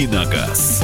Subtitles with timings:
[0.00, 0.82] «Давиногаз».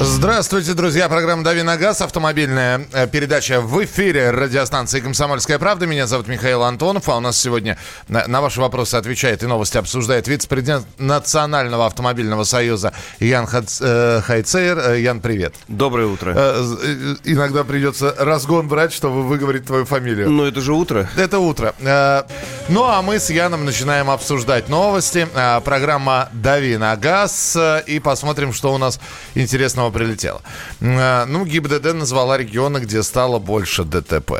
[0.00, 1.08] Здравствуйте, друзья.
[1.08, 2.00] Программа «Дави на газ».
[2.00, 5.88] Автомобильная э, передача в эфире радиостанции «Комсомольская правда».
[5.88, 7.08] Меня зовут Михаил Антонов.
[7.08, 7.76] А у нас сегодня
[8.06, 14.20] на, на ваши вопросы отвечает и новости обсуждает вице-президент Национального автомобильного союза Ян Хац, э,
[14.24, 14.78] Хайцейр.
[14.78, 15.56] Э, Ян, привет.
[15.66, 16.32] Доброе утро.
[16.36, 20.30] Э, э, иногда придется разгон брать, чтобы выговорить твою фамилию.
[20.30, 21.10] Ну, это же утро.
[21.16, 21.74] Это утро.
[21.80, 22.22] Э,
[22.68, 25.26] ну, а мы с Яном начинаем обсуждать новости.
[25.34, 27.58] Э, программа «Дави на газ».
[27.88, 29.00] И посмотрим, что у нас
[29.34, 30.42] интересного прилетело.
[30.80, 34.32] Э, Ну, ГИБДД назвала регионы, где стало больше ДТП.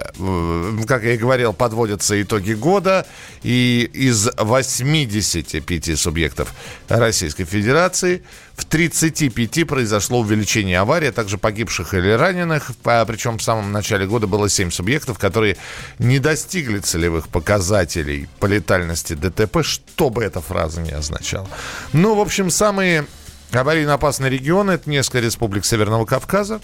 [0.87, 3.07] Как я и говорил, подводятся итоги года.
[3.43, 6.53] И из 85 субъектов
[6.89, 8.23] Российской Федерации
[8.57, 12.73] в 35 произошло увеличение аварий, а также погибших или раненых.
[12.85, 15.57] А, Причем в самом начале года было 7 субъектов, которые
[15.99, 21.49] не достигли целевых показателей по летальности ДТП, что бы эта фраза ни означала.
[21.93, 23.07] Ну, в общем, самые
[23.53, 26.61] аварийно опасные регионы– это несколько республик Северного Кавказа,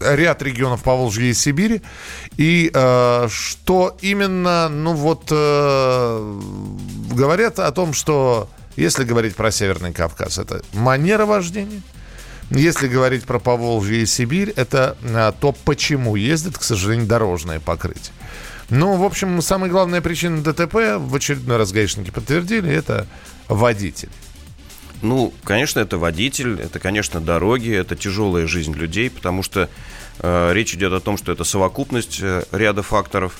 [0.00, 1.82] ряд регионов Поволжья и Сибири.
[2.36, 6.40] И э, что именно, ну вот, э,
[7.12, 11.82] говорят о том, что если говорить про Северный Кавказ, это манера вождения.
[12.50, 18.12] Если говорить про Поволжье и Сибирь, это э, то, почему ездит, к сожалению, дорожное покрытие.
[18.70, 23.06] Ну, в общем, самая главная причина ДТП, в очередной раз гаишники подтвердили, это
[23.48, 24.10] водитель.
[25.04, 29.68] Ну, конечно, это водитель, это, конечно, дороги, это тяжелая жизнь людей, потому что
[30.20, 33.36] э, речь идет о том, что это совокупность э, ряда факторов.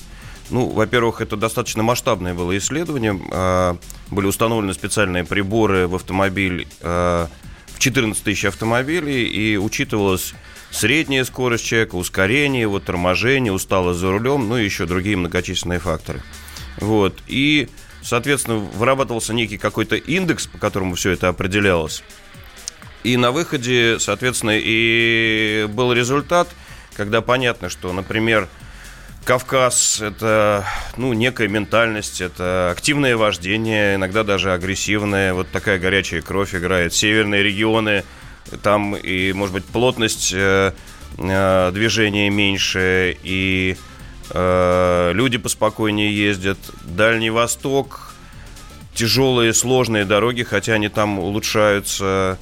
[0.51, 3.19] Ну, во-первых, это достаточно масштабное было исследование.
[3.31, 3.77] Э,
[4.11, 7.27] были установлены специальные приборы в автомобиль э,
[7.73, 10.35] в 14 тысяч автомобилей, и учитывалась
[10.69, 16.21] средняя скорость человека, ускорение, его торможение, усталость за рулем, ну и еще другие многочисленные факторы.
[16.77, 17.23] Вот.
[17.25, 17.69] И
[18.05, 22.03] соответственно, вырабатывался некий какой-то индекс, по которому все это определялось.
[23.03, 26.47] И на выходе, соответственно, и был результат,
[26.95, 28.47] когда понятно, что, например,
[29.25, 30.65] Кавказ– это,
[30.97, 36.93] ну, некая ментальность, это активное вождение, иногда даже агрессивное, вот такая горячая кровь играет.
[36.93, 38.03] Северные регионы,
[38.61, 40.73] там и, может быть, плотность э,
[41.17, 43.77] э, движения меньше, и
[44.33, 46.57] люди поспокойнее ездят.
[46.83, 48.13] Дальний Восток,
[48.93, 52.39] тяжелые, сложные дороги, хотя они там улучшаются.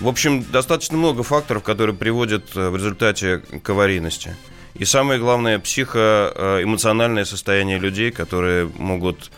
[0.00, 4.34] В общем, достаточно много факторов, которые приводят в результате к аварийности.
[4.74, 9.30] И самое главное, психоэмоциональное состояние людей, которые могут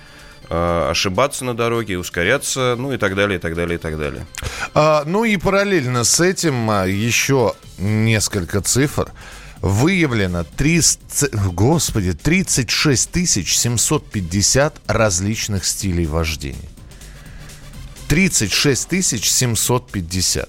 [0.48, 4.26] э, ошибаться на дороге, ускоряться, ну и так далее, и так далее, и так далее.
[4.74, 9.10] А, ну и параллельно с этим а, еще несколько цифр.
[9.62, 13.08] Выявлено 300, господи, 36
[13.46, 16.68] 750 различных стилей вождения.
[18.08, 20.48] 36 750.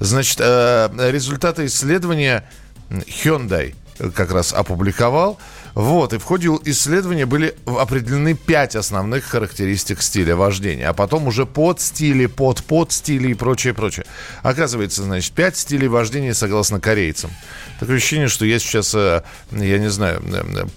[0.00, 2.48] Значит, э, результаты исследования
[2.88, 3.74] Hyundai
[4.14, 5.38] как раз опубликовал.
[5.74, 11.46] Вот, и в ходе исследования были определены пять основных характеристик стиля вождения, а потом уже
[11.46, 14.06] под стили, под под стили и прочее, прочее.
[14.42, 17.30] Оказывается, значит, пять стилей вождения согласно корейцам.
[17.78, 20.22] Такое ощущение, что я сейчас, я не знаю,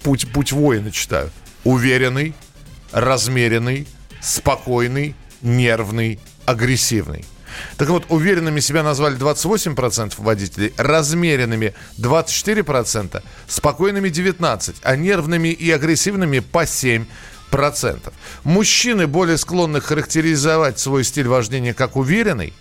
[0.04, 1.32] путь, путь воина читаю.
[1.64, 2.36] Уверенный,
[2.92, 3.88] размеренный,
[4.22, 7.26] спокойный, нервный, агрессивный.
[7.78, 16.40] Так вот, уверенными себя назвали 28% водителей, размеренными 24%, спокойными 19%, а нервными и агрессивными
[16.40, 17.06] по 7%.
[17.54, 18.16] процентов.
[18.44, 22.52] Мужчины более склонны характеризовать свой стиль вождения как уверенный,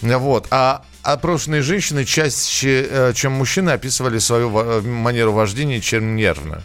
[0.00, 4.50] вот, а опрошенные женщины чаще, чем мужчины, описывали свою
[4.82, 6.64] манеру вождения, чем нервную.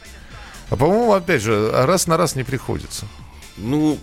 [0.72, 3.06] А по-моему, опять же, раз на раз не приходится.
[3.58, 4.00] Ну,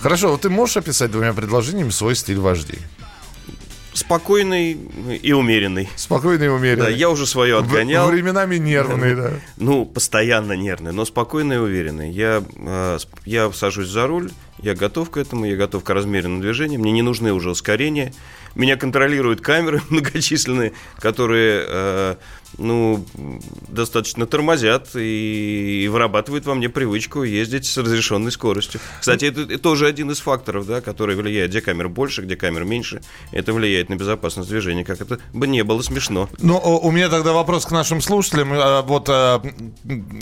[0.00, 2.86] Хорошо, вот ты можешь описать двумя предложениями свой стиль вождения?
[3.96, 4.72] Спокойный
[5.22, 5.88] и умеренный.
[5.96, 6.84] Спокойный и умеренный.
[6.84, 8.06] Да, я уже свое отгонял.
[8.06, 9.30] В, временами нервный, да.
[9.56, 12.10] Ну, постоянно нервный, но спокойный и уверенный.
[12.10, 16.78] Я, э, я сажусь за руль, я готов к этому, я готов к размеренному движению.
[16.78, 18.12] Мне не нужны уже ускорения.
[18.54, 22.16] Меня контролируют камеры многочисленные, которые э,
[22.58, 23.04] ну,
[23.68, 28.80] достаточно тормозят и, и вырабатывают во мне привычку ездить с разрешенной скоростью.
[29.00, 32.64] Кстати, это, это тоже один из факторов, да, который влияет, где камер больше, где камер
[32.64, 33.02] меньше.
[33.32, 36.28] Это влияет на безопасность движения, как это бы не было смешно.
[36.38, 38.50] Ну, у меня тогда вопрос к нашим слушателям.
[38.86, 39.08] Вот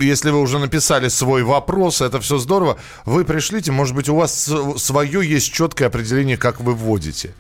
[0.01, 2.79] если вы уже написали свой вопрос, это все здорово.
[3.05, 7.35] Вы пришлите, может быть, у вас свое есть четкое определение, как вы вводите.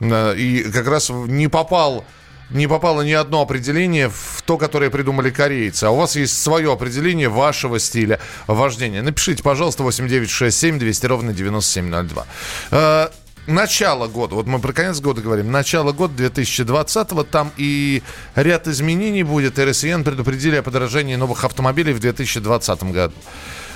[0.00, 2.04] И как раз не попал
[2.50, 5.84] не попало ни одно определение в то, которое придумали корейцы.
[5.84, 9.02] А у вас есть свое определение вашего стиля вождения.
[9.02, 13.10] Напишите, пожалуйста, 8967 200 ровно 9702.
[13.46, 18.02] начало года, вот мы про конец года говорим, начало года 2020, там и
[18.34, 19.58] ряд изменений будет.
[19.58, 23.14] РСН предупредили о подорожании новых автомобилей в 2020 году.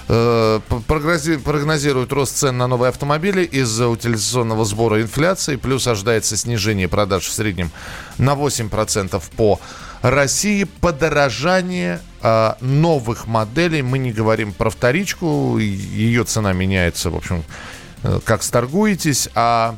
[0.07, 5.57] Э, прогнозируют рост цен на новые автомобили из-за утилизационного сбора инфляции.
[5.57, 7.71] Плюс ожидается снижение продаж в среднем
[8.19, 9.59] на 8% по
[10.03, 10.65] России.
[10.65, 13.81] Подорожание э, новых моделей.
[13.81, 15.57] Мы не говорим про вторичку.
[15.59, 17.43] Ее цена меняется, в общем,
[18.03, 19.31] э, как сторгуетесь.
[19.35, 19.75] А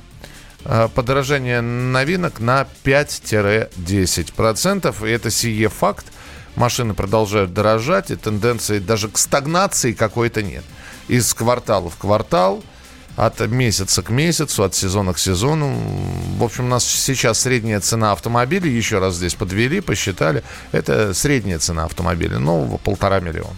[0.96, 5.06] подорожание новинок на 5-10%.
[5.06, 6.06] И это сие факт
[6.56, 10.64] машины продолжают дорожать, и тенденции даже к стагнации какой-то нет.
[11.08, 12.62] Из квартала в квартал,
[13.16, 15.74] от месяца к месяцу, от сезона к сезону.
[16.38, 20.42] В общем, у нас сейчас средняя цена автомобиля, еще раз здесь подвели, посчитали,
[20.72, 23.56] это средняя цена автомобиля, нового полтора миллиона.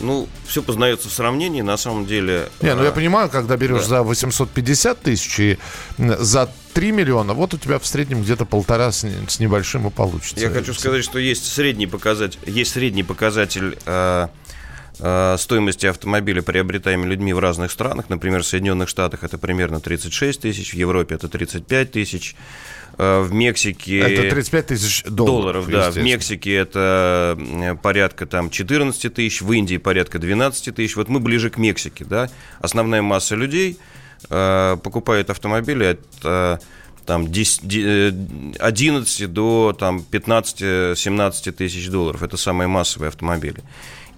[0.00, 2.50] Ну, все познается в сравнении, на самом деле.
[2.60, 3.88] Не, ну я а, понимаю, когда берешь да.
[3.88, 5.58] за 850 тысяч и
[5.96, 10.38] за 3 миллиона, вот у тебя в среднем где-то полтора с, с небольшим и получится.
[10.38, 14.28] Я хочу сказать, что есть средний показатель, есть средний показатель э,
[14.98, 18.10] э, стоимости автомобиля, приобретаемой людьми в разных странах.
[18.10, 22.36] Например, в Соединенных Штатах это примерно 36 тысяч, в Европе это 35 тысяч.
[22.98, 24.00] Э, в Мексике...
[24.00, 25.70] Это 35 тысяч долларов.
[25.70, 25.98] долларов да.
[25.98, 27.38] В Мексике это
[27.82, 30.94] порядка там 14 тысяч, в Индии порядка 12 тысяч.
[30.96, 32.28] Вот мы ближе к Мексике, да.
[32.60, 33.78] Основная масса людей
[34.30, 36.58] э, покупает автомобили от э,
[37.06, 42.22] там 10, 11 до там, 15-17 тысяч долларов.
[42.22, 43.62] Это самые массовые автомобили.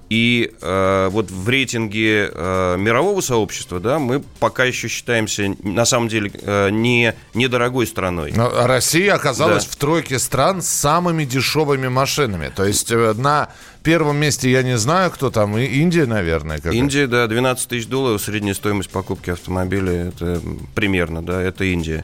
[0.08, 6.08] И э, вот в рейтинге э, мирового сообщества, да, мы пока еще считаемся, на самом
[6.08, 8.32] деле, э, не недорогой страной.
[8.34, 9.70] Но Россия оказалась да.
[9.70, 12.50] в тройке стран с самыми дешевыми машинами.
[12.54, 13.50] То есть э, на
[13.82, 16.56] первом месте я не знаю, кто там, и Индия, наверное.
[16.56, 16.72] Какая.
[16.72, 20.40] Индия, да, 12 тысяч долларов, средняя стоимость покупки автомобиля, это
[20.74, 22.02] примерно, да, это Индия.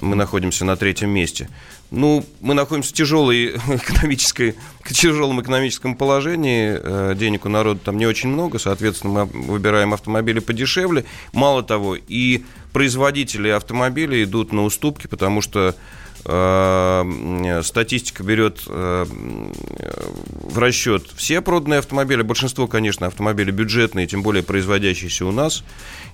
[0.00, 1.48] Мы находимся на третьем месте.
[1.94, 4.54] Ну, мы находимся в тяжелой экономической,
[4.90, 6.78] тяжелом экономическом положении.
[6.82, 11.04] Э, денег у народа там не очень много, соответственно, мы выбираем автомобили подешевле.
[11.34, 15.76] Мало того, и производители автомобилей идут на уступки, потому что
[16.24, 25.26] статистика берет э, в расчет все проданные автомобили, большинство, конечно, автомобили бюджетные, тем более производящиеся
[25.26, 25.64] у нас,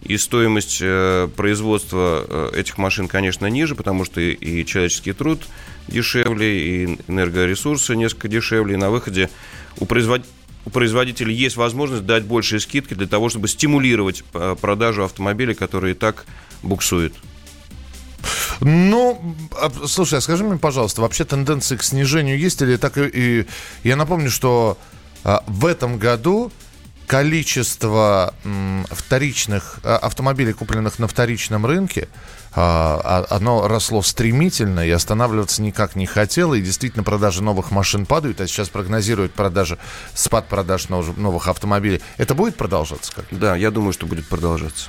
[0.03, 5.47] и стоимость э, производства э, этих машин, конечно, ниже, потому что и человеческий труд
[5.89, 9.29] дешевле, и энергоресурсы несколько дешевле, и на выходе
[9.79, 10.33] у производителей
[10.65, 15.95] у производителей есть возможность дать большие скидки для того, чтобы стимулировать э, продажу автомобилей, которые
[15.95, 16.27] и так
[16.63, 17.15] буксуют.
[18.61, 23.09] Ну, а, слушай, а скажи мне, пожалуйста, вообще тенденции к снижению есть или так и...
[23.13, 23.47] и
[23.85, 24.79] я напомню, что
[25.25, 26.53] а, в этом году
[27.09, 28.35] количество
[28.91, 32.09] вторичных а, автомобилей, купленных на вторичном рынке,
[32.55, 36.55] а, а, оно росло стремительно и останавливаться никак не хотело.
[36.55, 39.79] И действительно продажи новых машин падают, а сейчас прогнозируют продажи,
[40.15, 42.01] спад продаж новых автомобилей.
[42.19, 43.13] Это будет продолжаться?
[43.13, 43.25] Как?
[43.31, 44.89] Да, я думаю, что будет продолжаться.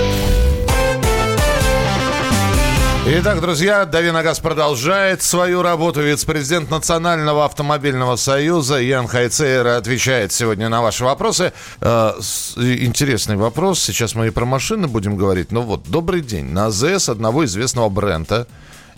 [3.03, 6.01] Итак, друзья, Давиногаз продолжает свою работу.
[6.01, 11.51] Вице-президент Национального автомобильного союза Ян Хайцейер отвечает сегодня на ваши вопросы.
[11.81, 12.13] Э,
[12.57, 13.79] интересный вопрос.
[13.79, 15.51] Сейчас мы и про машины будем говорить.
[15.51, 16.45] Ну вот, добрый день.
[16.45, 18.47] На АЗС одного известного бренда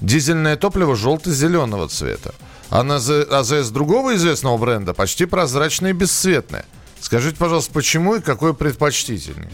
[0.02, 2.36] дизельное топливо желто-зеленого цвета.
[2.70, 6.66] А на АЗС другого известного бренда почти прозрачное и бесцветное.
[7.00, 9.50] Скажите, пожалуйста, почему и какое предпочтительнее?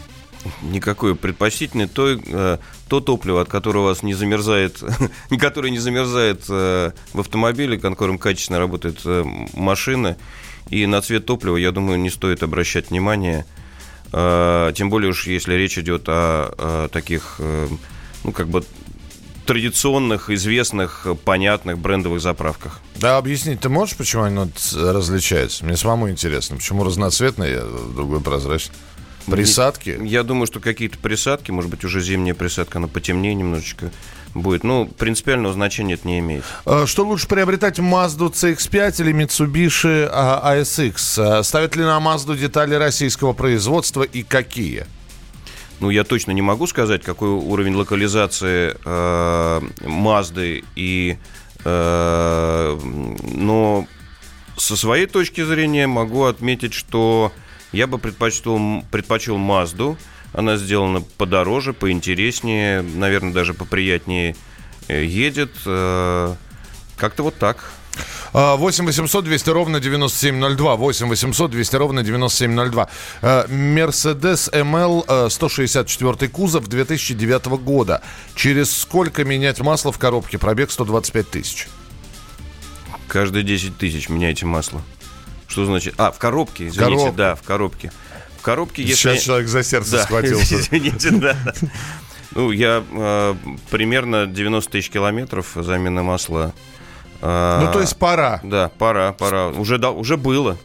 [0.62, 4.82] Никакое предпочтительное, то, э, то топливо, от которого вас не замерзает,
[5.38, 10.16] которое не замерзает э, в автомобиле, которым качественно работает э, машина.
[10.68, 13.44] И на цвет топлива, я думаю, не стоит обращать внимание.
[14.12, 17.40] Тем более уж, если речь идет о, таких,
[18.24, 18.64] ну, как бы
[19.46, 22.80] традиционных, известных, понятных брендовых заправках.
[22.96, 25.64] Да, объяснить ты можешь, почему они различаются?
[25.64, 28.76] Мне самому интересно, почему разноцветные, а другой прозрачный?
[29.26, 29.98] Присадки?
[30.02, 33.90] Я думаю, что какие-то присадки, может быть, уже зимняя присадка, она потемнее немножечко
[34.34, 34.64] будет.
[34.64, 36.44] Ну, принципиального значения это не имеет.
[36.64, 41.18] А, что лучше приобретать, Mazda CX-5 или Mitsubishi ASX?
[41.18, 44.86] А, ставят ли на Mazda детали российского производства и какие?
[45.80, 51.16] Ну, я точно не могу сказать, какой уровень локализации э, Mazda и...
[51.64, 52.78] Э,
[53.34, 53.86] но
[54.58, 57.32] со своей точки зрения могу отметить, что
[57.72, 59.96] я бы предпочел, предпочел Мазду.
[60.32, 64.36] Она сделана подороже, поинтереснее, наверное, даже поприятнее
[64.88, 65.50] э, едет.
[65.66, 66.34] Э,
[66.96, 67.72] как-то вот так.
[68.32, 70.76] 8 800 200 ровно 9702.
[70.76, 72.88] 8 800 200 ровно 9702.
[73.48, 78.02] Мерседес МЛ 164 кузов 2009 года.
[78.36, 80.38] Через сколько менять масло в коробке?
[80.38, 81.66] Пробег 125 тысяч.
[83.08, 84.82] Каждые 10 тысяч меняйте масло.
[85.50, 85.94] Что значит?
[85.98, 87.12] А, в коробке, извините, Коробка.
[87.12, 87.92] да, в коробке.
[88.38, 88.94] В коробке, если...
[88.94, 90.60] Сейчас человек за сердце да, схватился.
[90.60, 91.36] Извините, да.
[92.30, 93.34] Ну, я э,
[93.70, 96.54] примерно 90 тысяч километров замена масла.
[97.20, 98.40] Э, ну, то есть пора.
[98.44, 99.48] Да, пора, пора.
[99.48, 100.56] Уже, да, уже было.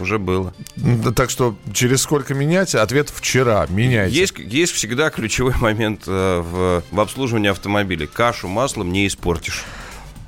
[0.00, 0.52] Уже было.
[0.74, 2.74] Да, так что через сколько менять?
[2.74, 3.66] Ответ вчера.
[3.68, 4.16] Меняйте.
[4.16, 8.08] Есть, есть всегда ключевой момент э, в, в обслуживании автомобиля.
[8.08, 9.64] Кашу маслом не испортишь.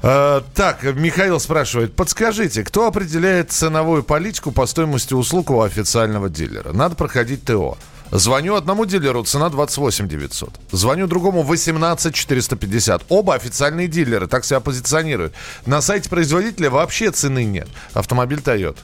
[0.06, 6.74] Э, так, Михаил спрашивает, подскажите, кто определяет ценовую политику по стоимости услуг у официального дилера?
[6.74, 7.78] Надо проходить ТО.
[8.10, 10.60] Звоню одному дилеру, цена 28 900.
[10.72, 13.04] Звоню другому 18 450.
[13.08, 15.32] Оба официальные дилеры, так себя позиционируют.
[15.64, 17.68] На сайте производителя вообще цены нет.
[17.94, 18.76] Автомобиль Toyota.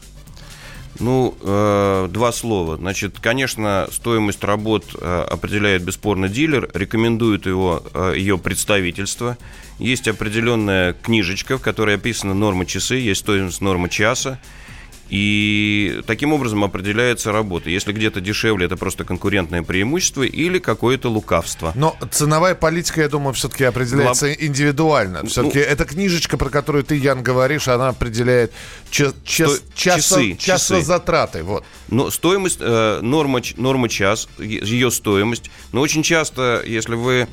[0.99, 2.76] Ну, э, два слова.
[2.76, 9.38] Значит, конечно, стоимость работ э, определяет бесспорно дилер, рекомендует его, э, ее представительство.
[9.78, 14.40] Есть определенная книжечка, в которой описаны нормы часы, есть стоимость нормы часа.
[15.10, 17.68] И таким образом определяется работа.
[17.68, 21.72] Если где-то дешевле, это просто конкурентное преимущество или какое-то лукавство.
[21.74, 24.36] Но ценовая политика, я думаю, все-таки определяется Лоб...
[24.38, 25.26] индивидуально.
[25.26, 28.52] Все-таки ну, эта книжечка, про которую ты, Ян, говоришь, она определяет
[28.90, 31.42] час, час, часы, часы, затраты.
[31.42, 31.64] Вот.
[31.88, 35.50] Но стоимость, э, норма, норма час, ее стоимость.
[35.72, 37.26] Но очень часто, если вы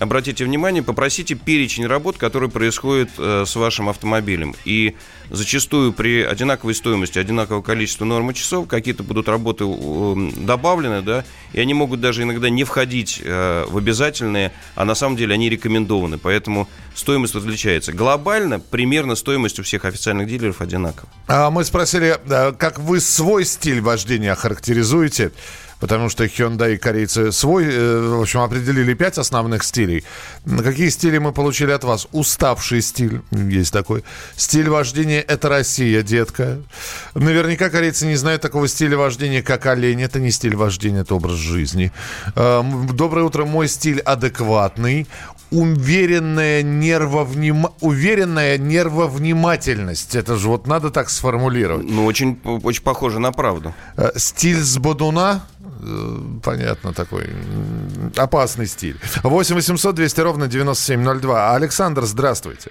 [0.00, 4.56] обратите внимание, попросите перечень работ, которые происходят э, с вашим автомобилем.
[4.64, 4.96] И
[5.28, 9.64] зачастую при одинаковой стоимости, одинакового количества нормы часов какие-то будут работы
[10.36, 15.16] добавлены, да, и они могут даже иногда не входить э, в обязательные, а на самом
[15.16, 16.18] деле они рекомендованы.
[16.18, 17.92] Поэтому стоимость различается.
[17.92, 21.08] Глобально примерно стоимость у всех официальных дилеров одинакова.
[21.28, 25.32] А мы спросили, э, как вы свой стиль вождения характеризуете?
[25.80, 30.04] Потому что Hyundai и корейцы свой, э, в общем, определили пять основных стилей.
[30.44, 32.06] Какие стили мы получили от вас?
[32.12, 34.04] Уставший стиль, есть такой.
[34.36, 36.58] Стиль вождения– это Россия, детка.
[37.14, 40.02] Наверняка корейцы не знают такого стиля вождения, как олень.
[40.02, 41.92] Это не стиль вождения, это образ жизни.
[42.36, 45.06] Эм, доброе утро, мой стиль адекватный.
[45.50, 47.68] Уверенная, нервовним...
[47.80, 50.14] Уверенная нервовнимательность.
[50.14, 51.90] Это же вот надо так сформулировать.
[51.90, 53.74] Ну, очень, очень похоже на правду.
[53.96, 55.42] Э, стиль с бодуна
[56.42, 57.28] понятно, такой
[58.16, 58.96] опасный стиль.
[59.22, 61.54] 8 800 200 ровно 9702.
[61.54, 62.70] Александр, здравствуйте.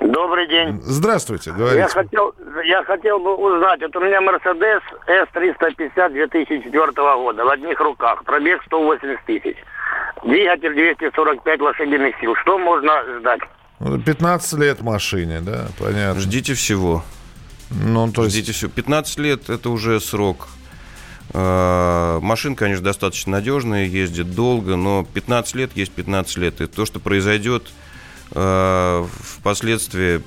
[0.00, 0.80] Добрый день.
[0.82, 1.80] Здравствуйте, говорите.
[1.80, 2.34] Я хотел,
[2.64, 8.62] я хотел бы узнать, вот у меня Mercedes S350 2004 года в одних руках, пробег
[8.66, 9.56] 180 тысяч,
[10.24, 12.34] двигатель 245 лошадиных сил.
[12.42, 13.40] Что можно ждать?
[14.04, 16.20] 15 лет машине, да, понятно.
[16.20, 17.02] Ждите всего.
[17.70, 18.36] Ну, то есть...
[18.36, 18.70] Ждите всего.
[18.70, 20.65] 15 лет это уже срок Э,
[21.36, 26.60] машин, конечно, достаточно надежная, ездит долго, но 15 лет есть 15 лет.
[26.60, 27.70] И то, что произойдет
[28.32, 30.22] э, впоследствии,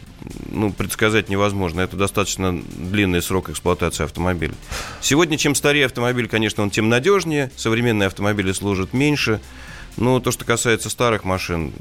[0.52, 1.82] ну, предсказать невозможно.
[1.82, 4.54] Это достаточно длинный срок эксплуатации автомобиля.
[5.02, 7.52] Сегодня, чем старее автомобиль, конечно, он тем надежнее.
[7.56, 9.40] Современные автомобили служат меньше.
[9.98, 11.74] Но то, что касается старых машин,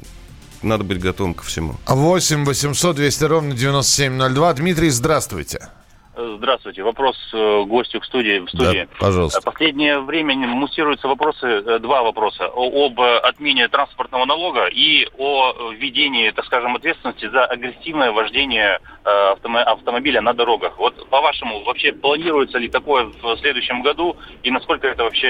[0.61, 1.75] надо быть готовым ко всему.
[1.87, 4.53] 8 800 200 ровно 9702.
[4.53, 5.69] Дмитрий, здравствуйте.
[6.37, 6.83] Здравствуйте.
[6.83, 8.39] Вопрос э, гостю к студии.
[8.39, 8.87] В студии.
[8.91, 9.41] Да, пожалуйста.
[9.41, 12.49] Последнее время муссируются вопросы, э, два вопроса.
[12.53, 19.35] Об отмене транспортного налога и о введении, так скажем, ответственности за агрессивное вождение э,
[19.65, 20.77] автомобиля на дорогах.
[20.77, 25.29] Вот по-вашему, вообще планируется ли такое в следующем году и насколько это вообще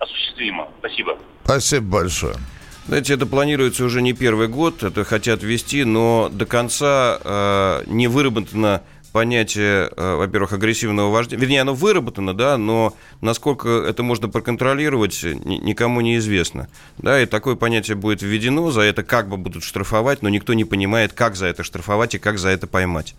[0.00, 0.68] осуществимо?
[0.80, 1.16] Спасибо.
[1.44, 2.34] Спасибо большое.
[2.86, 8.08] Знаете, это планируется уже не первый год, это хотят ввести, но до конца э, не
[8.08, 8.82] выработано
[9.14, 11.40] понятие, э, во-первых, агрессивного вождения.
[11.40, 16.66] Вернее, оно выработано, да, но насколько это можно проконтролировать, никому не известно.
[16.98, 20.64] Да, и такое понятие будет введено, за это как бы будут штрафовать, но никто не
[20.64, 23.14] понимает, как за это штрафовать и как за это поймать.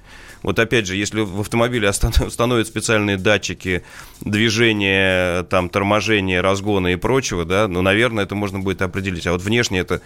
[0.46, 1.90] Вот опять же, если в автомобиле
[2.26, 3.84] установят специальные датчики
[4.22, 9.26] движения, там, торможения, разгона и прочего, да, ну, наверное, это можно будет определить.
[9.26, 10.02] А вот внешне это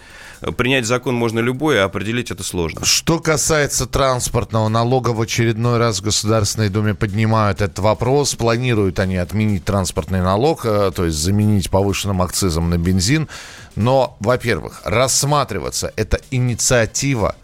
[0.55, 2.85] принять закон можно любой, а определить это сложно.
[2.85, 8.35] Что касается транспортного налога, в очередной раз в Государственной Думе поднимают этот вопрос.
[8.35, 13.27] Планируют они отменить транспортный налог, э, то есть заменить повышенным акцизом на бензин.
[13.75, 17.35] Но, во-первых, рассматриваться эта инициатива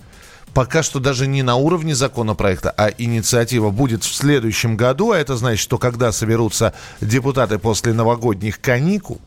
[0.55, 5.35] пока что даже не на уровне законопроекта, а инициатива будет в следующем году, а это
[5.35, 9.19] значит, что когда соберутся депутаты после новогодних каникул,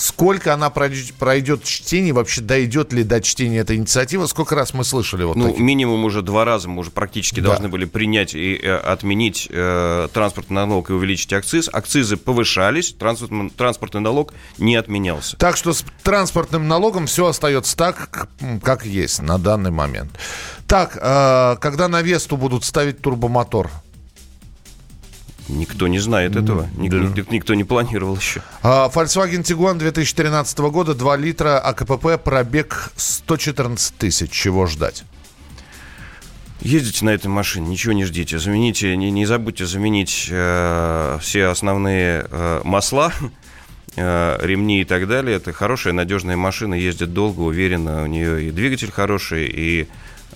[0.00, 5.24] сколько она пройдет чтение, вообще дойдет ли до чтения эта инициатива, сколько раз мы слышали
[5.24, 5.60] вот Ну, таких?
[5.60, 7.48] минимум уже два раза мы уже практически да.
[7.50, 11.68] должны были принять и э, отменить э, транспортный налог и увеличить акциз.
[11.72, 15.36] Акцизы повышались, транспортный, транспортный налог не отменялся.
[15.36, 18.28] Так что с транспортным налогом все остается так,
[18.62, 20.10] как есть на данный момент.
[20.66, 23.70] Так, э, когда на Весту будут ставить турбомотор?
[25.50, 26.68] Никто не знает этого.
[26.76, 26.98] Ник, да.
[26.98, 28.42] ник, никто не планировал еще.
[28.62, 34.30] А, Volkswagen Tiguan 2013 года, 2 литра, АКПП, пробег 114 тысяч.
[34.30, 35.04] Чего ждать?
[36.60, 38.38] Ездите на этой машине, ничего не ждите.
[38.38, 43.12] Замените, не, не забудьте заменить э, все основные э, масла,
[43.96, 45.36] э, ремни и так далее.
[45.36, 48.02] Это хорошая, надежная машина, ездит долго, уверенно.
[48.02, 49.88] У нее и двигатель хороший, и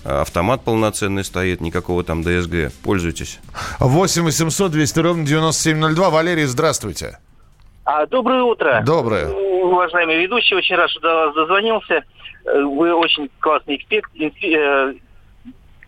[0.05, 2.71] автомат полноценный стоит, никакого там ДСГ.
[2.83, 3.39] Пользуйтесь.
[3.79, 6.09] 8 800 200 ровно 9702.
[6.09, 7.19] Валерий, здравствуйте.
[7.85, 8.81] А, доброе утро.
[8.85, 9.29] Доброе.
[9.29, 12.03] Уважаемый ведущий, очень рад, что до вас дозвонился.
[12.45, 14.93] Вы очень классный эксперт, э,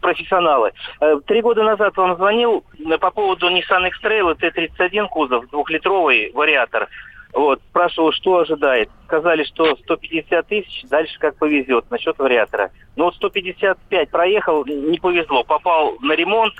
[0.01, 0.71] профессионалы.
[1.00, 2.63] Э, три года назад вам звонил
[3.00, 6.88] по поводу Nissan X-Trail T31 кузов, двухлитровый вариатор.
[7.34, 8.89] Вот, спрашивал, что ожидает.
[9.05, 12.72] Сказали, что 150 тысяч, дальше как повезет насчет вариатора.
[12.96, 15.44] Но вот 155 проехал, не повезло.
[15.44, 16.53] Попал на ремонт,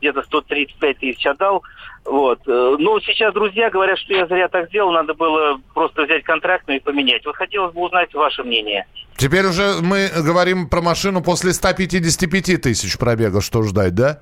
[0.00, 1.62] где-то 135 тысяч отдал.
[2.04, 2.40] Вот.
[2.46, 6.64] Э, но сейчас друзья говорят, что я зря так сделал, надо было просто взять контракт
[6.66, 7.24] ну и поменять.
[7.26, 8.86] Вот хотелось бы узнать ваше мнение.
[9.16, 14.20] Теперь уже мы говорим про машину после 155 тысяч пробега, что ждать, да?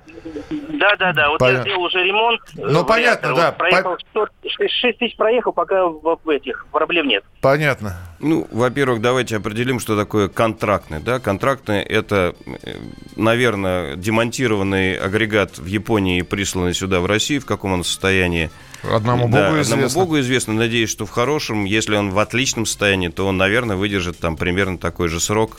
[0.79, 1.29] Да, да, да.
[1.29, 1.57] Вот Понятно.
[1.57, 2.41] я сделал уже ремонт.
[2.57, 3.51] Э, ну, понятно, да.
[3.51, 4.27] Проехал По...
[4.47, 7.23] 6 тысяч проехал, пока в этих проблем нет.
[7.41, 7.97] Понятно.
[8.19, 11.01] Ну, во-первых, давайте определим, что такое контрактный.
[11.01, 11.19] Да?
[11.19, 12.75] Контрактный– это, э,
[13.17, 18.49] наверное, демонтированный агрегат в Японии и присланный сюда, в Россию, в каком он состоянии.
[18.83, 19.75] Одному богу да, известно.
[19.75, 20.53] Одному богу известно.
[20.53, 21.65] Надеюсь, что в хорошем.
[21.65, 25.57] Если он в отличном состоянии, то он, наверное, выдержит там примерно такой же срок.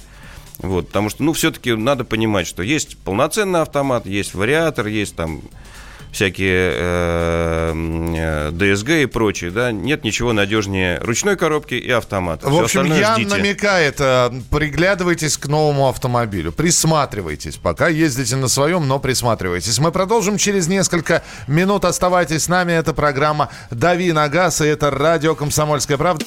[0.62, 5.42] Вот, потому что, ну, все-таки надо понимать, что есть полноценный автомат, есть вариатор, есть там
[6.12, 7.72] всякие э,
[8.16, 12.48] э, ДСГ и прочее, да, нет ничего надежнее ручной коробки и автомата.
[12.48, 13.30] В Все общем, я ждите.
[13.30, 19.78] намекает, э, приглядывайтесь к новому автомобилю, присматривайтесь, пока ездите на своем, но присматривайтесь.
[19.78, 24.90] Мы продолжим через несколько минут, оставайтесь с нами, это программа «Дави на газ», и это
[24.90, 26.26] радио «Комсомольская правда».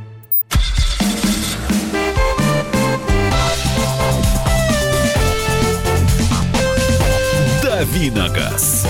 [7.81, 8.85] Давиногаз.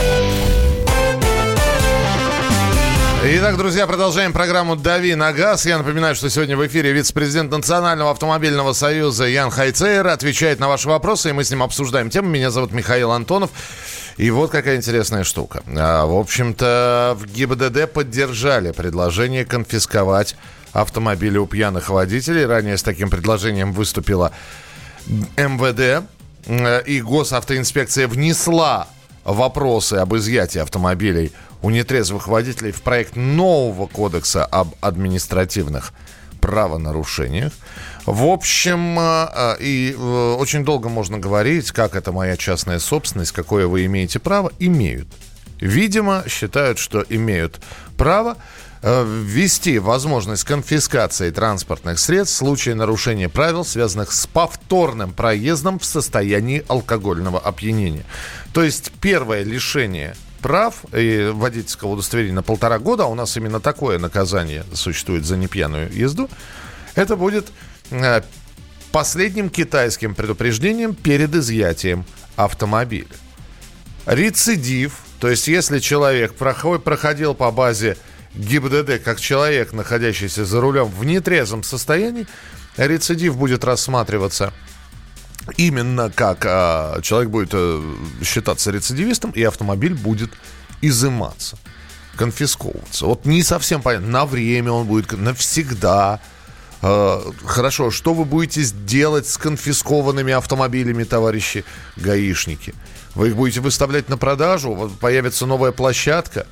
[3.24, 5.66] Итак, друзья, продолжаем программу «Дави на газ».
[5.66, 10.90] Я напоминаю, что сегодня в эфире вице-президент Национального автомобильного союза Ян Хайцейер отвечает на ваши
[10.90, 12.28] вопросы, и мы с ним обсуждаем тему.
[12.28, 13.52] Меня зовут Михаил Антонов.
[14.18, 15.64] И вот какая интересная штука.
[15.68, 20.36] А, в общем-то, в ГИБДД поддержали предложение конфисковать
[20.74, 22.46] автомобили у пьяных водителей.
[22.46, 24.34] Ранее с таким предложением выступила
[25.38, 26.06] МВД.
[26.46, 28.88] Э, и госавтоинспекция внесла
[29.24, 35.94] вопросы об изъятии автомобилей у нетрезвых водителей в проект нового кодекса об административных
[36.40, 37.54] правонарушениях.
[38.06, 43.68] В общем, э, э, и очень долго можно говорить, как это моя частная собственность, какое
[43.68, 44.52] вы имеете право.
[44.58, 45.08] Имеют.
[45.60, 47.62] Видимо, считают, что имеют
[47.96, 48.38] право.
[48.84, 55.86] Э, ввести возможность конфискации транспортных средств в случае нарушения правил, связанных с повторным проездом в
[55.86, 58.06] состоянии алкогольного опьянения.
[58.54, 63.60] То есть первое лишение прав и водительского удостоверения на полтора года, а у нас именно
[63.60, 66.28] такое наказание существует за непьяную езду,
[66.96, 67.50] это будет
[67.92, 68.22] э,
[68.92, 72.04] последним китайским предупреждением перед изъятием
[72.36, 73.06] автомобиля.
[74.08, 77.96] Рецидив, то есть если человек проходил по базе
[78.36, 82.28] ГИБДД как человек, находящийся за рулем в нетрезвом состоянии,
[82.78, 84.54] рецидив будет рассматриваться
[85.58, 87.82] именно как а, человек будет а,
[88.24, 90.32] считаться рецидивистом, и автомобиль будет
[90.82, 91.58] изыматься,
[92.16, 93.06] конфисковываться.
[93.06, 96.20] Вот не совсем понятно, на время он будет, навсегда.
[96.82, 101.66] А, хорошо, что вы будете делать с конфискованными автомобилями, товарищи
[101.96, 102.74] гаишники?
[103.16, 106.48] Вы их будете выставлять на продажу, появится новая площадка,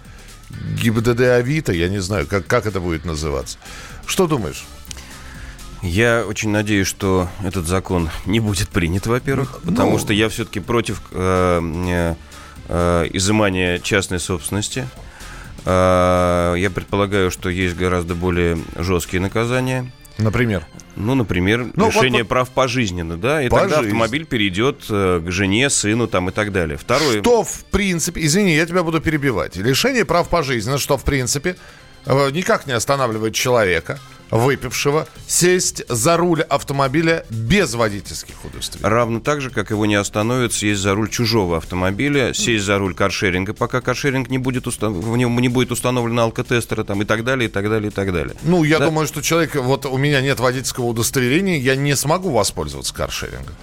[0.50, 3.58] ГИБДД Авито, я не знаю, как, как это будет называться.
[4.06, 4.66] Что думаешь?
[5.82, 10.60] Я очень надеюсь, что этот закон не будет принят, во-первых, ну, потому что я все-таки
[10.60, 12.16] против э,
[12.68, 14.88] э, изымания частной собственности.
[15.66, 19.90] Э, я предполагаю, что есть гораздо более жесткие наказания.
[20.18, 20.66] Например?
[21.00, 23.76] Ну, например, ну, лишение вот, прав пожизненно, да, и пожизненно.
[23.76, 26.78] тогда автомобиль перейдет э, к жене, сыну там и так далее.
[26.78, 27.22] Второе...
[27.22, 29.56] Что, в принципе, извини, я тебя буду перебивать.
[29.56, 31.56] Лишение прав пожизненно, что, в принципе,
[32.06, 33.98] э, никак не останавливает человека
[34.32, 38.90] выпившего сесть за руль автомобиля без водительских удостоверений.
[38.90, 42.94] Равно так же, как его не остановит сесть за руль чужого автомобиля, сесть за руль
[42.94, 44.94] каршеринга, пока каршеринг не будет, устан...
[44.94, 48.14] в нем не будет установлено алкотестера там, и так далее, и так далее, и так
[48.14, 48.36] далее.
[48.44, 48.86] Ну, я да?
[48.86, 53.56] думаю, что человек, вот у меня нет водительского удостоверения, я не смогу воспользоваться каршерингом.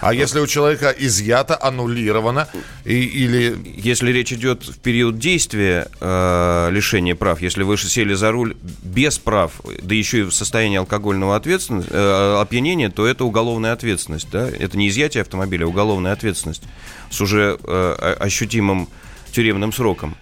[0.00, 2.48] А если у человека изъято, аннулировано,
[2.84, 3.56] и, или...
[3.76, 9.18] Если речь идет в период действия э, лишения прав, если вы сели за руль без
[9.18, 14.28] прав, да еще и в состоянии алкогольного ответственности, э, опьянения, то это уголовная ответственность.
[14.30, 14.48] Да?
[14.48, 16.62] Это не изъятие автомобиля, а уголовная ответственность
[17.10, 18.88] с уже э, ощутимым
[19.32, 20.16] тюремным сроком.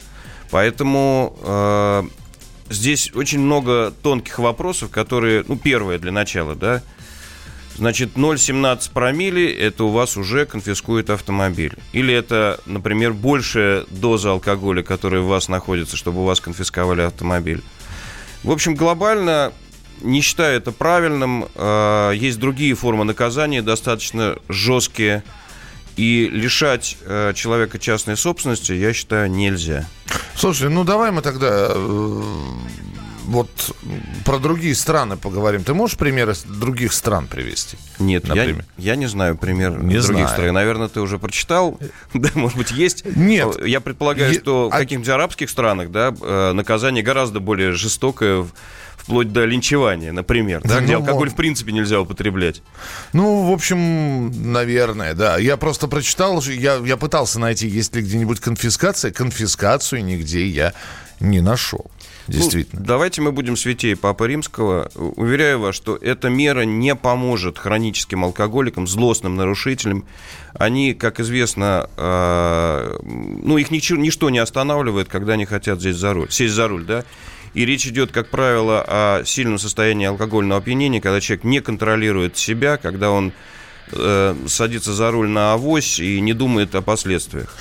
[0.50, 2.02] Поэтому э,
[2.70, 6.82] здесь очень много тонких вопросов, которые, ну, первое для начала, да,
[7.78, 11.74] Значит, 0,17 промили– это у вас уже конфискует автомобиль.
[11.92, 17.62] Или это, например, большая доза алкоголя, которая у вас находится, чтобы у вас конфисковали автомобиль.
[18.42, 19.52] В общем, глобально,
[20.00, 21.46] не считаю это правильным.
[21.54, 25.22] А, есть другие формы наказания, достаточно жесткие.
[25.96, 29.88] И лишать э, человека частной собственности, я считаю, нельзя.
[30.34, 32.22] Слушай, ну давай мы тогда э,
[33.26, 33.76] вот
[34.24, 35.64] про другие страны поговорим.
[35.64, 37.76] Ты можешь примеры других стран привести?
[37.98, 40.28] Нет, я, я не знаю пример не других знаю.
[40.28, 40.54] стран.
[40.54, 41.78] Наверное, ты уже прочитал.
[42.14, 43.04] Да, может быть, есть.
[43.16, 43.64] Нет.
[43.64, 48.46] Я предполагаю, что в а каких-нибудь арабских странах да, э, наказание гораздо более жестокое
[48.96, 52.62] вплоть до линчевания, например, да, где ну, алкоголь в принципе нельзя употреблять.
[53.12, 55.38] Ну, в общем, наверное, да.
[55.38, 59.12] Я просто прочитал, я, я пытался найти, есть ли где-нибудь конфискация.
[59.12, 60.72] Конфискацию нигде я
[61.20, 61.90] не нашел.
[62.28, 62.80] Ну, Действительно.
[62.80, 64.90] Ну, давайте мы будем святей Папы Римского.
[64.94, 70.04] Уверяю вас, что эта мера не поможет хроническим алкоголикам, злостным нарушителям.
[70.54, 76.14] Они, как известно, э, ну, их ничего, ничто не останавливает, когда они хотят здесь за
[76.14, 77.04] руль, сесть за руль, да?
[77.54, 82.76] И речь идет, как правило, о сильном состоянии алкогольного опьянения, когда человек не контролирует себя,
[82.76, 83.32] когда он
[83.92, 87.54] э, садится за руль на авось и не думает о последствиях.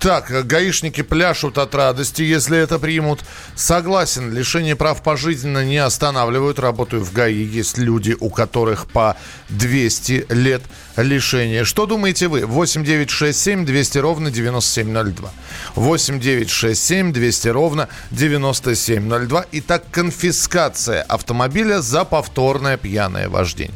[0.00, 3.20] Так, гаишники пляшут от радости, если это примут.
[3.56, 6.60] Согласен, лишение прав пожизненно не останавливают.
[6.60, 7.42] Работаю в ГАИ.
[7.42, 9.16] Есть люди, у которых по
[9.48, 10.62] 200 лет
[10.96, 11.64] лишения.
[11.64, 12.46] Что думаете вы?
[12.46, 15.32] 8 9 6 7 200 ровно 9702.
[15.74, 19.46] 8 9 6 7 200 ровно 9702.
[19.50, 23.74] Итак, конфискация автомобиля за повторное пьяное вождение.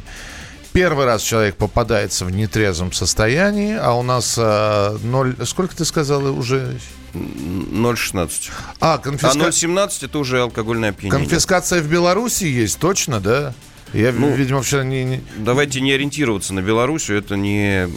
[0.73, 5.35] Первый раз человек попадается в нетрезвом состоянии, а у нас э, 0...
[5.45, 6.79] Сколько ты сказал уже?
[7.13, 8.49] 0,16.
[8.79, 9.29] А, конфиска...
[9.29, 11.19] а 0,17 это уже алкогольное опьянение.
[11.19, 13.53] Конфискация в Беларуси есть, точно, да?
[13.93, 15.23] Я, ну, видимо, вчера не, не...
[15.37, 17.87] Давайте не ориентироваться на Белоруссию, это не,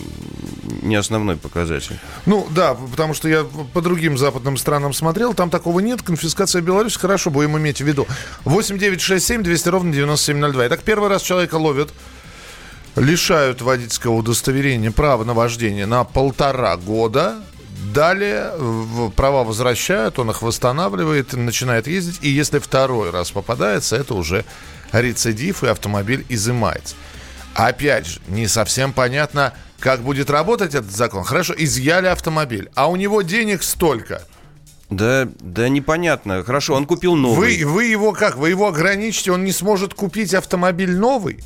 [0.83, 1.99] не основной показатель.
[2.27, 6.03] Ну, да, потому что я по другим западным странам смотрел, там такого нет.
[6.03, 8.07] Конфискация Беларуси, хорошо, будем иметь в виду.
[8.45, 10.67] 8 9 6 7 200 ровно 9702.
[10.67, 11.95] Итак, первый раз человека ловят
[12.97, 17.37] лишают водительского удостоверения права на вождение на полтора года.
[17.93, 18.53] Далее
[19.17, 22.19] права возвращают, он их восстанавливает, начинает ездить.
[22.23, 24.45] И если второй раз попадается, это уже
[24.93, 26.97] рецидив, и автомобиль изымается.
[27.55, 31.25] Опять же, не совсем понятно, как будет работать этот закон.
[31.25, 34.23] Хорошо, изъяли автомобиль, а у него денег столько.
[34.91, 36.45] Да, да непонятно.
[36.45, 37.65] Хорошо, он купил новый.
[37.65, 38.37] Вы, вы его как?
[38.37, 41.43] Вы его ограничите, он не сможет купить автомобиль новый?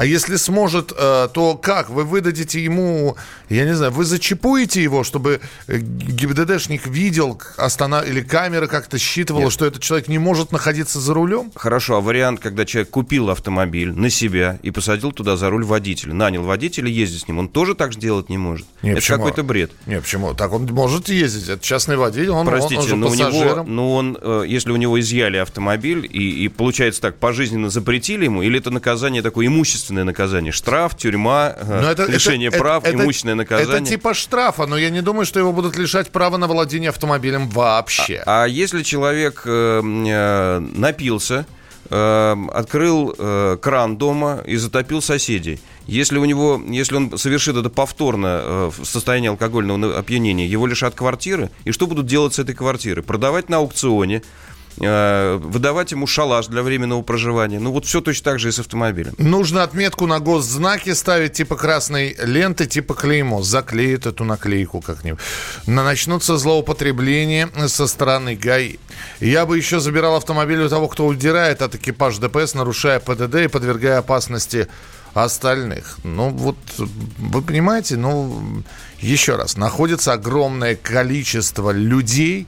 [0.00, 1.90] А если сможет, э, то как?
[1.90, 3.18] Вы выдадите ему,
[3.50, 8.08] я не знаю, вы зачипуете его, чтобы э, ГИБДДшник видел останов...
[8.08, 9.52] или камера как-то считывала, Нет.
[9.52, 11.52] что этот человек не может находиться за рулем?
[11.54, 16.14] Хорошо, а вариант, когда человек купил автомобиль на себя и посадил туда за руль водителя,
[16.14, 18.66] нанял водителя, ездит с ним, он тоже так же делать не может?
[18.80, 19.70] Нет, это какой-то бред.
[19.84, 20.32] Нет, почему?
[20.32, 23.92] Так он может ездить, это частный водитель, он, Простите, он, он но у него, ну
[23.92, 28.70] он, если у него изъяли автомобиль и, и получается так, пожизненно запретили ему, или это
[28.70, 33.76] наказание такое имущественное наказание, штраф, тюрьма, но это, лишение это, прав, это, имущественное наказание?
[33.76, 37.48] Это типа штрафа, но я не думаю, что его будут лишать права на владение автомобилем
[37.48, 38.22] вообще.
[38.26, 41.46] А, а если человек э, э, напился,
[41.90, 45.60] э, открыл э, кран дома и затопил соседей.
[45.86, 50.94] Если у него, если он совершит это повторно э, в состоянии алкогольного опьянения, его лишат
[50.94, 51.50] квартиры.
[51.64, 53.02] И что будут делать с этой квартирой?
[53.02, 57.58] Продавать на аукционе, Э, выдавать ему шалаш для временного проживания.
[57.58, 59.14] Ну вот все точно так же и с автомобилем.
[59.18, 63.42] Нужно отметку на госзнаке ставить типа красной ленты, типа клеймо.
[63.42, 65.20] Заклеит эту наклейку как-нибудь.
[65.66, 68.76] Начнутся злоупотребления со стороны ГАИ.
[69.20, 73.48] Я бы еще забирал автомобиль у того, кто удирает от экипажа ДПС, нарушая ПДД и
[73.48, 74.68] подвергая опасности
[75.14, 75.98] остальных.
[76.04, 78.62] Ну, вот, вы понимаете, ну,
[79.00, 82.46] еще раз, находится огромное количество людей,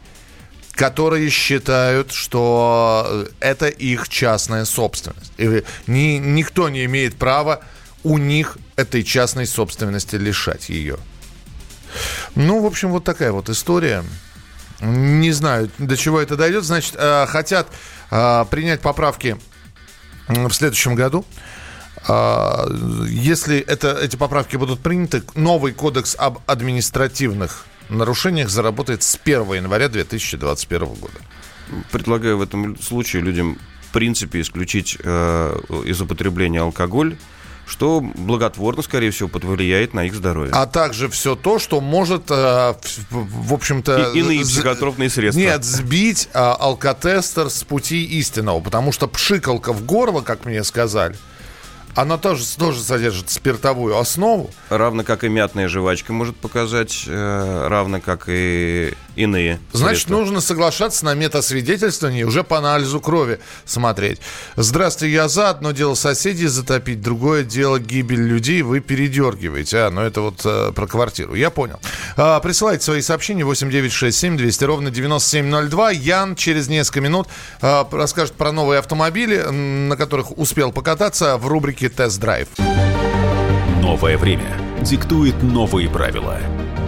[0.72, 5.32] которые считают, что это их частная собственность.
[5.38, 7.60] И ни, никто не имеет права
[8.02, 10.98] у них этой частной собственности лишать ее.
[12.34, 14.02] Ну, в общем, вот такая вот история.
[14.80, 16.64] Не знаю, до чего это дойдет.
[16.64, 17.68] Значит, э, хотят
[18.10, 19.36] э, принять поправки
[20.26, 21.24] в следующем году.
[22.08, 22.66] Э,
[23.08, 29.88] если это, эти поправки будут приняты, новый кодекс об административных нарушениях заработает с 1 января
[29.88, 31.20] 2021 года.
[31.90, 37.16] Предлагаю в этом случае людям, в принципе, исключить э, из употребления алкоголь
[37.66, 40.52] что благотворно, скорее всего, повлияет на их здоровье.
[40.52, 42.74] А также все то, что может, э,
[43.10, 44.10] в общем-то...
[44.12, 45.40] И иные психотропные средства.
[45.40, 51.16] Нет, сбить э, алкотестер с пути истинного, потому что пшикалка в горло, как мне сказали,
[51.94, 54.50] она тоже, тоже содержит спиртовую основу.
[54.70, 59.58] Равно как и мятная жвачка может показать, э, равно как и иные.
[59.72, 60.16] Значит, средства.
[60.16, 64.20] нужно соглашаться на метасвидетельствование и уже по анализу крови смотреть.
[64.56, 69.78] Здравствуйте, я за одно дело соседей затопить, другое дело гибель людей, вы передергиваете.
[69.78, 71.34] А, ну это вот э, про квартиру.
[71.34, 71.80] Я понял.
[72.16, 75.90] А, присылайте свои сообщения 8967 200 ровно 9702.
[75.90, 77.28] Ян через несколько минут
[77.60, 82.48] а, расскажет про новые автомобили, на которых успел покататься в рубрике рубрике «Тест-драйв».
[83.80, 86.61] Новое время диктует новые правила.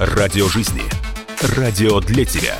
[0.00, 0.82] Радио жизни.
[1.56, 2.56] Радио для тебя.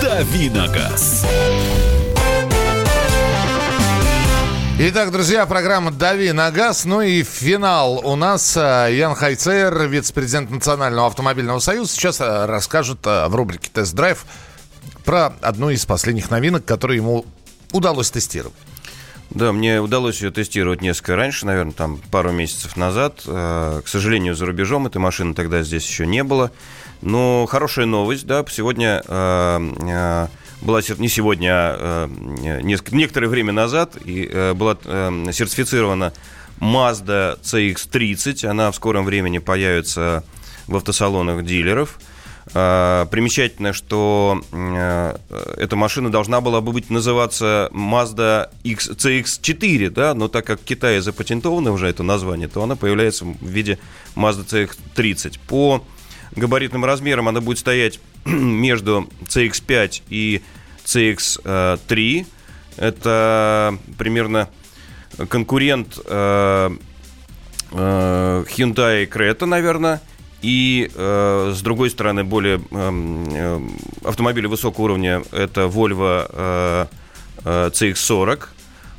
[0.00, 1.26] Давиногаз.
[4.78, 6.86] Итак, друзья, программа «Дави на газ».
[6.86, 8.56] Ну и финал у нас.
[8.56, 14.24] Э, Ян Хайцер, вице-президент Национального автомобильного союза, сейчас э, расскажет э, в рубрике «Тест-драйв»
[15.08, 17.24] про одну из последних новинок, которые ему
[17.72, 18.52] удалось тестировать.
[19.30, 23.22] Да, мне удалось ее тестировать несколько раньше, наверное, там пару месяцев назад.
[23.24, 26.50] К сожалению, за рубежом этой машины тогда здесь еще не было.
[27.00, 29.02] Но хорошая новость, да, сегодня
[30.60, 32.10] была не сегодня, а
[32.44, 36.12] э, некоторое время назад, и э, была э, сертифицирована
[36.60, 38.44] Mazda CX-30.
[38.44, 40.22] Она в скором времени появится
[40.66, 41.98] в автосалонах дилеров.
[42.52, 44.40] Примечательно, что
[45.56, 50.64] эта машина должна была бы быть называться Mazda X, CX-4, да, но так как в
[50.64, 53.78] Китае запатентовано уже это название, то она появляется в виде
[54.16, 55.38] Mazda CX-30.
[55.46, 55.84] По
[56.36, 60.42] габаритным размерам она будет стоять между CX5 и
[60.84, 62.26] CX3.
[62.76, 64.48] Это примерно
[65.28, 66.70] конкурент э,
[67.72, 70.00] э, Hyundai Creta, наверное.
[70.42, 73.60] И э, с другой стороны, более э,
[74.04, 76.86] автомобили высокого уровня это Volvo э,
[77.44, 78.46] CX40.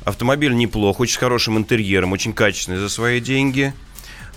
[0.04, 3.72] Автомобиль неплох, очень с хорошим интерьером, очень качественный за свои деньги.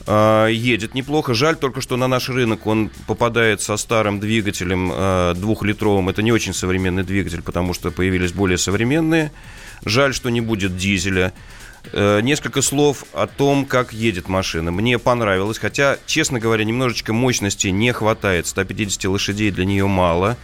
[0.05, 1.33] Э, едет неплохо.
[1.33, 6.09] Жаль только, что на наш рынок он попадает со старым двигателем э, двухлитровым.
[6.09, 9.31] Это не очень современный двигатель, потому что появились более современные.
[9.85, 11.33] Жаль, что не будет дизеля.
[11.91, 14.71] Э, несколько слов о том, как едет машина.
[14.71, 18.47] Мне понравилось, хотя, честно говоря, немножечко мощности не хватает.
[18.47, 20.37] 150 лошадей для нее мало.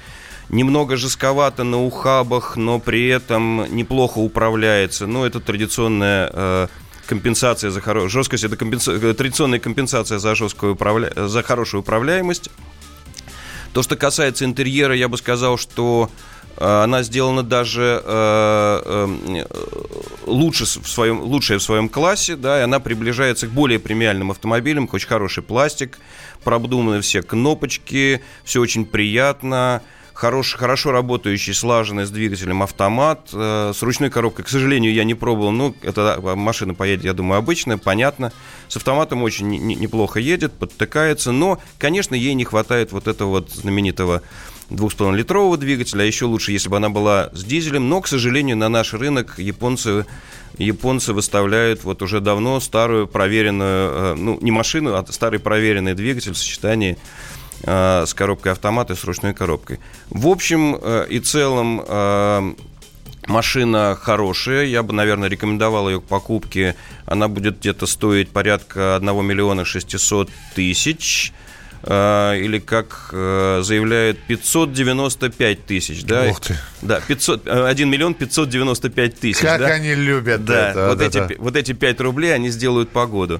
[0.49, 5.07] Немного жестковато на ухабах, но при этом неплохо управляется.
[5.07, 6.67] Ну, это традиционная э,
[7.05, 8.91] компенсация за хорошую жесткость, это компенса...
[8.91, 11.11] Э, традиционная компенсация за, жесткую управля...
[11.15, 12.49] за хорошую управляемость.
[13.73, 16.09] То, что касается интерьера, я бы сказал, что
[16.57, 18.81] она сделана даже э,
[19.25, 19.45] э,
[20.25, 24.89] лучше в своем, лучшая в своем классе, да, и она приближается к более премиальным автомобилям,
[24.91, 25.99] очень хороший пластик,
[26.43, 29.81] продуманы все кнопочки, все очень приятно
[30.19, 34.43] хорош, хорошо работающий, слаженный с двигателем автомат, э, с ручной коробкой.
[34.43, 35.51] К сожалению, я не пробовал.
[35.51, 38.33] Ну, эта машина поедет, я думаю, обычная, понятно.
[38.67, 41.31] С автоматом очень не, не, неплохо едет, подтыкается.
[41.31, 44.21] Но, конечно, ей не хватает вот этого вот знаменитого
[44.69, 47.89] 2,5-литрового двигателя, а еще лучше, если бы она была с дизелем.
[47.89, 50.05] Но, к сожалению, на наш рынок японцы,
[50.57, 56.33] японцы выставляют вот уже давно старую проверенную, э, ну, не машину, а старый проверенный двигатель
[56.33, 56.97] в сочетании
[57.63, 59.79] Э, с коробкой автомата и с ручной коробкой.
[60.09, 62.55] В общем э, и целом
[63.27, 66.75] машина хорошая, я бы, наверное, рекомендовал ее к покупке.
[67.05, 71.33] Она будет где-то стоить порядка 1 миллиона 600 тысяч
[71.83, 76.25] или, как заявляют, 595 тысяч, да?
[76.25, 76.57] Ух ты.
[76.81, 79.41] Да, 500, 1 миллион 595 тысяч.
[79.41, 79.67] Как да?
[79.67, 80.87] они любят да, это.
[80.89, 81.41] Вот, вот эти, это.
[81.41, 83.39] вот эти 5 рублей, они сделают погоду.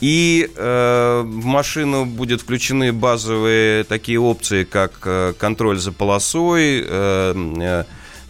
[0.00, 7.34] И э, в машину будут включены базовые такие опции, как э, контроль за полосой, э,
[7.60, 7.84] э,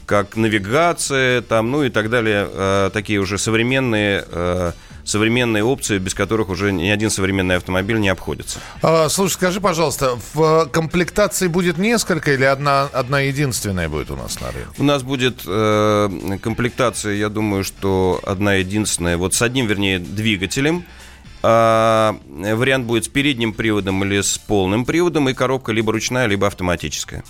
[0.05, 2.49] как навигация, там, ну и так далее.
[2.51, 4.73] Э, такие уже современные, э,
[5.05, 8.59] современные опции, без которых уже ни один современный автомобиль не обходится.
[8.83, 14.41] А, слушай, скажи, пожалуйста, в комплектации будет несколько или одна, одна единственная будет у нас
[14.41, 14.69] на рынке?
[14.79, 20.85] У нас будет э, комплектация, я думаю, что одна единственная, вот с одним, вернее, двигателем–
[21.43, 26.47] а, вариант будет с передним приводом или с полным приводом, и коробка либо ручная, либо
[26.47, 27.25] автоматическая.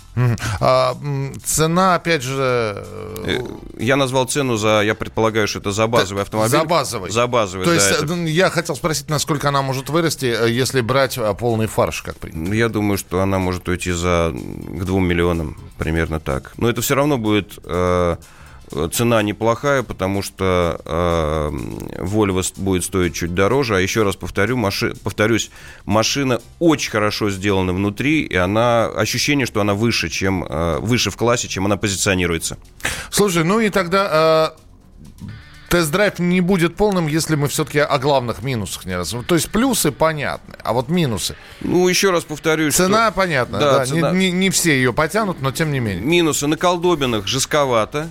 [0.60, 0.96] А,
[1.44, 2.84] цена, опять же...
[3.24, 3.40] Э,
[3.78, 6.50] я назвал цену за, я предполагаю, что это за базовый автомобиль.
[6.50, 7.10] За базовый.
[7.10, 8.14] За базовый, То да, есть это...
[8.24, 12.54] я хотел спросить, насколько она может вырасти, э, если брать полный фарш, как принято?
[12.54, 16.52] Я думаю, что она может уйти за к двум миллионам, примерно так.
[16.56, 17.58] Но это все равно будет...
[17.64, 18.16] Э,
[18.92, 21.50] цена неплохая, потому что э,
[22.02, 23.76] Volvo будет стоить чуть дороже.
[23.76, 25.50] А еще раз повторю, маши, повторюсь,
[25.84, 31.16] машина очень хорошо сделана внутри, и она ощущение, что она выше, чем э, выше в
[31.16, 32.58] классе, чем она позиционируется.
[33.10, 34.70] Слушай, ну и тогда э,
[35.70, 39.14] тест-драйв не будет полным, если мы все-таки о главных минусах не раз.
[39.26, 41.36] То есть плюсы понятны, а вот минусы.
[41.60, 42.74] Ну еще раз повторюсь.
[42.74, 43.16] Цена что...
[43.16, 43.86] понятна, да, да.
[43.86, 44.12] Цена...
[44.12, 46.02] Не, не, не все ее потянут, но тем не менее.
[46.02, 48.08] Минусы на колдобинах жестковато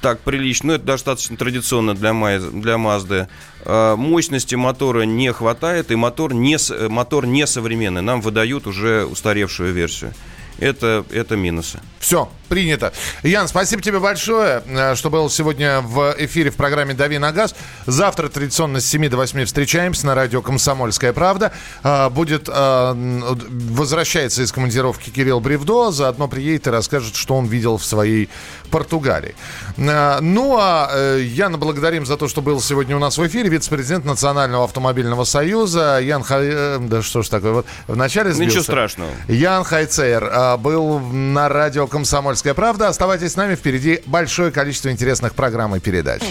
[0.00, 3.28] так прилично, но это достаточно традиционно для, для Mazda.
[3.64, 6.56] А, мощности мотора не хватает, и мотор не,
[6.88, 8.02] мотор не современный.
[8.02, 10.12] Нам выдают уже устаревшую версию.
[10.58, 11.80] Это, это минусы.
[12.00, 12.92] Все, принято.
[13.22, 17.54] Ян, спасибо тебе большое, э, что был сегодня в эфире в программе «Дави на газ».
[17.86, 21.52] Завтра традиционно с 7 до 8 встречаемся на радио «Комсомольская правда».
[21.82, 27.76] А, будет, а, возвращается из командировки Кирилл Бревдо, заодно приедет и расскажет, что он видел
[27.76, 28.28] в своей
[28.70, 29.34] Португалии.
[29.78, 33.48] А, ну, а э, Яна благодарим за то, что был сегодня у нас в эфире.
[33.48, 36.48] Вице-президент Национального автомобильного союза Ян Хай...
[36.50, 38.50] Э, да что ж такое, вот в начале сбился.
[38.50, 39.10] Ничего страшного.
[39.28, 42.88] Ян Хайцер был на радио «Комсомольская «Комсомольская правда».
[42.88, 46.22] Оставайтесь с нами, впереди большое количество интересных программ и передач.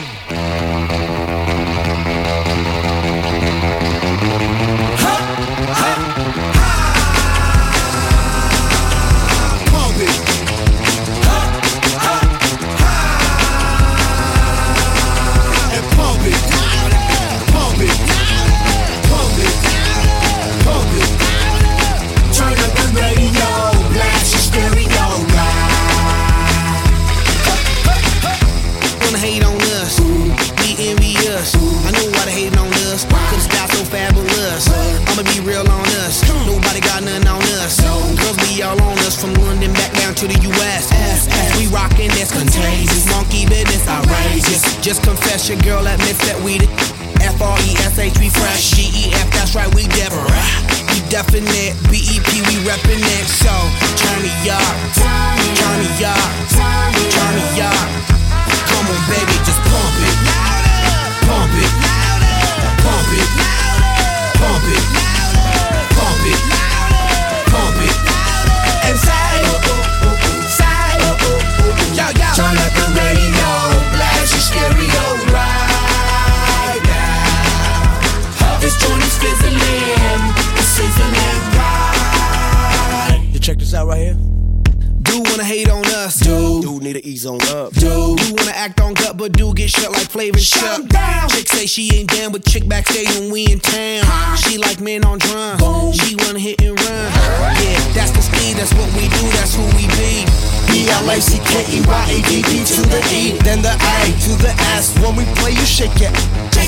[83.87, 84.17] right here.
[85.01, 88.51] Do wanna hate on us, Do Do need to ease on up, Do Do wanna
[88.51, 90.37] act on gut, but do get shut like flavor.
[90.39, 91.29] Shut down.
[91.29, 94.01] Chick say she ain't down, but chick backstage when we in town.
[94.03, 94.35] Huh?
[94.35, 95.57] She like men on drum.
[95.57, 95.93] Boom.
[95.93, 97.11] She wanna hit and run.
[97.63, 98.57] Yeah, that's the speed.
[98.57, 99.23] That's what we do.
[99.39, 100.25] That's who we be.
[100.67, 104.93] B-L-A-C-K-E-Y-A-D-D to the E, then the i to the S.
[104.99, 106.11] When we play, you shake it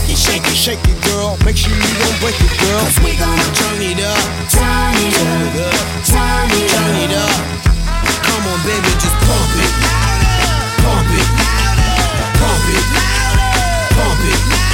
[0.09, 1.37] Shake it, shake it, shake it, girl.
[1.45, 2.81] Make sure you don't break it, girl.
[2.81, 4.17] Cause we gonna turn it up.
[4.49, 5.77] Turn it up.
[6.09, 6.81] Turn it up.
[6.81, 7.37] Turn it up.
[8.25, 9.73] Come on, baby, just pump it.
[10.81, 11.29] Pump it.
[12.41, 12.85] Pump it.
[13.93, 14.39] Pump it.
[14.49, 14.68] Pump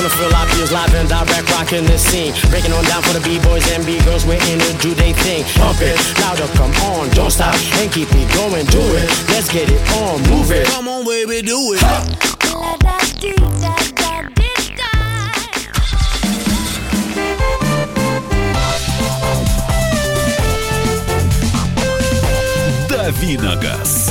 [0.00, 2.32] from the Philadelphia's live and direct rocking the scene.
[2.50, 5.44] Breaking on down for the B-boys and B-girls, we're in it, do they thing.
[5.60, 9.06] Pump it, louder, come on, don't stop, and keep it going, do it.
[9.28, 10.66] Let's get it on, move it.
[10.68, 11.82] Come on, baby, do it.
[22.88, 24.10] «Дави на газ».